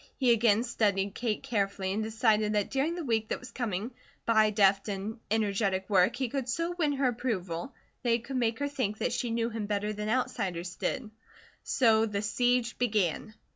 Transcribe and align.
He 0.17 0.31
again 0.31 0.63
studied 0.63 1.13
Kate 1.13 1.43
carefully 1.43 1.93
and 1.93 2.01
decided 2.01 2.53
that 2.53 2.71
during 2.71 2.95
the 2.95 3.03
week 3.03 3.27
that 3.29 3.37
was 3.39 3.51
coming, 3.51 3.91
by 4.25 4.49
deft 4.49 4.89
and 4.89 5.19
energetic 5.29 5.87
work 5.91 6.15
he 6.15 6.27
could 6.27 6.49
so 6.49 6.73
win 6.75 6.93
her 6.93 7.09
approval 7.09 7.75
that 8.01 8.09
he 8.09 8.17
could 8.17 8.37
make 8.37 8.57
her 8.57 8.67
think 8.67 8.97
that 8.97 9.13
she 9.13 9.29
knew 9.29 9.51
him 9.51 9.67
better 9.67 9.93
than 9.93 10.09
outsiders 10.09 10.75
did. 10.75 11.11
So 11.61 12.07
the 12.07 12.23
siege 12.23 12.79
began. 12.79 13.35